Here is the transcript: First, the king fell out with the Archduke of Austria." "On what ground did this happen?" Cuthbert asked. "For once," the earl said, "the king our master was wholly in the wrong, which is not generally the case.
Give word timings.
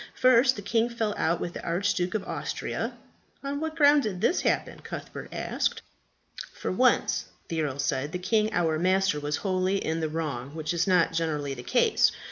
First, 0.15 0.55
the 0.55 0.63
king 0.63 0.89
fell 0.89 1.13
out 1.15 1.39
with 1.39 1.53
the 1.53 1.61
Archduke 1.63 2.15
of 2.15 2.23
Austria." 2.23 2.93
"On 3.43 3.59
what 3.59 3.75
ground 3.75 4.01
did 4.01 4.19
this 4.19 4.41
happen?" 4.41 4.79
Cuthbert 4.79 5.29
asked. 5.31 5.83
"For 6.53 6.71
once," 6.71 7.25
the 7.49 7.61
earl 7.61 7.77
said, 7.77 8.11
"the 8.11 8.17
king 8.17 8.51
our 8.51 8.79
master 8.79 9.19
was 9.19 9.35
wholly 9.45 9.77
in 9.77 9.99
the 9.99 10.09
wrong, 10.09 10.55
which 10.55 10.73
is 10.73 10.87
not 10.87 11.13
generally 11.13 11.53
the 11.53 11.61
case. 11.61 12.11